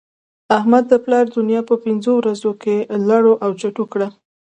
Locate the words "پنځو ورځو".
1.83-2.51